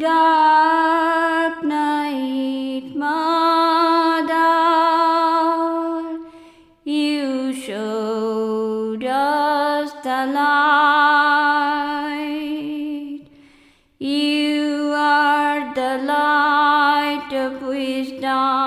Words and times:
Dark 0.00 1.62
night, 1.62 2.96
Mother, 2.96 4.34
you 6.84 7.52
showed 7.52 9.04
us 9.04 9.92
the 10.02 10.26
light. 10.34 10.80
You 13.98 14.94
are 14.96 15.74
the 15.74 15.98
light 15.98 17.30
of 17.34 17.60
wisdom, 17.60 18.59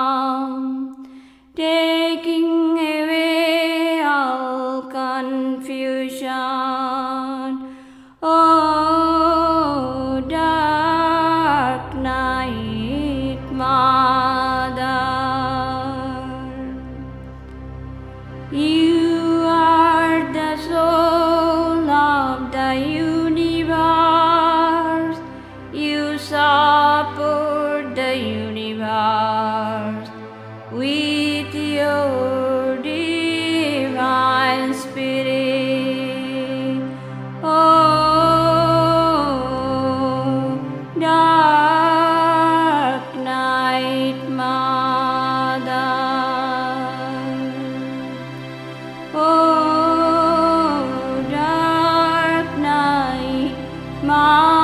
universe 28.84 30.10
with 30.72 31.54
your 31.54 32.76
divine 32.82 34.74
spirit. 34.74 36.82
Oh, 37.42 37.50
dark 41.00 43.14
night, 43.16 44.28
Mother. 44.28 45.70
Oh, 49.14 51.24
dark 51.30 52.58
night, 52.58 53.54
Mother, 54.02 54.63